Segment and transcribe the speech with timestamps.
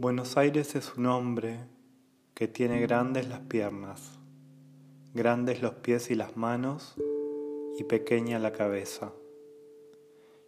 [0.00, 1.58] Buenos Aires es un hombre
[2.34, 4.20] que tiene grandes las piernas,
[5.12, 6.94] grandes los pies y las manos
[7.76, 9.12] y pequeña la cabeza.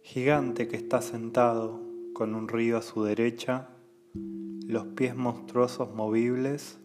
[0.03, 1.81] Gigante que está sentado
[2.13, 3.67] con un río a su derecha,
[4.13, 6.79] los pies monstruosos movibles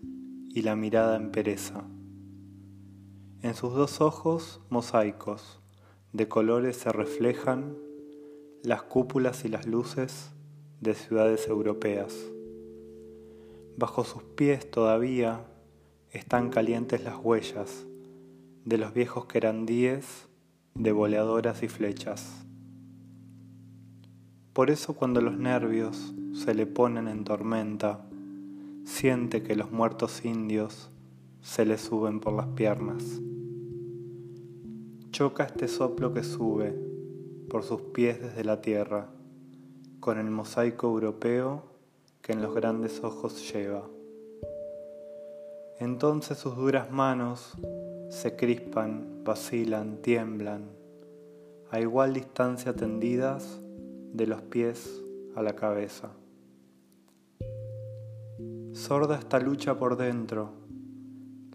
[0.50, 1.84] y la mirada en pereza.
[3.42, 5.60] En sus dos ojos mosaicos
[6.12, 7.76] de colores se reflejan
[8.64, 10.32] las cúpulas y las luces
[10.80, 12.32] de ciudades europeas.
[13.78, 15.44] Bajo sus pies todavía
[16.10, 17.84] están calientes las huellas
[18.64, 20.28] de los viejos querandíes
[20.74, 22.46] de boleadoras y flechas.
[24.54, 28.06] Por eso cuando los nervios se le ponen en tormenta,
[28.84, 30.90] siente que los muertos indios
[31.42, 33.20] se le suben por las piernas.
[35.10, 36.74] Choca este soplo que sube
[37.50, 39.10] por sus pies desde la tierra
[40.00, 41.75] con el mosaico europeo
[42.26, 43.88] que en los grandes ojos lleva.
[45.78, 47.52] Entonces sus duras manos
[48.08, 50.68] se crispan, vacilan, tiemblan,
[51.70, 53.60] a igual distancia tendidas
[54.12, 55.00] de los pies
[55.36, 56.10] a la cabeza.
[58.72, 60.50] Sorda esta lucha por dentro,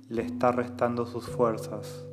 [0.08, 2.06] le está restando sus fuerzas.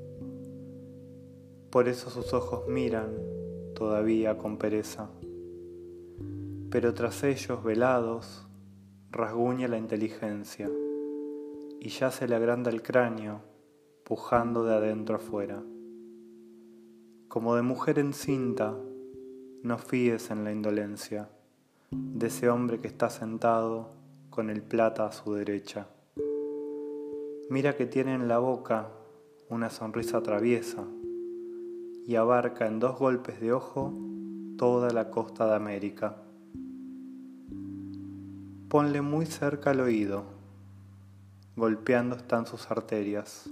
[1.71, 3.21] Por eso sus ojos miran
[3.77, 5.11] todavía con pereza.
[6.71, 8.48] Pero tras ellos, velados,
[9.11, 10.71] rasguña la inteligencia
[11.81, 13.41] y ya se le agranda el cráneo,
[14.05, 15.63] pujando de adentro afuera.
[17.29, 18.77] Como de mujer encinta,
[19.63, 21.31] no fíes en la indolencia
[21.91, 23.91] de ese hombre que está sentado
[24.29, 25.89] con el plata a su derecha.
[27.49, 28.91] Mira que tiene en la boca
[29.49, 30.85] una sonrisa traviesa
[32.07, 33.95] y abarca en dos golpes de ojo
[34.59, 36.28] toda la costa de América.
[38.69, 40.25] Ponle muy cerca al oído,
[41.57, 43.49] golpeando están sus arterias.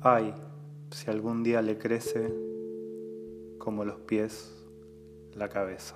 [0.00, 0.34] Ay,
[0.90, 2.34] si algún día le crece
[3.58, 4.52] como los pies
[5.32, 5.94] la cabeza.